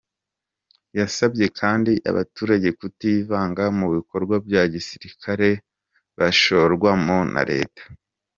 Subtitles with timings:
[0.99, 5.49] Yasabye kandi abaturage kutivanga mu bikorwa bya gisirikare
[6.17, 7.81] bashorwamo na Leta.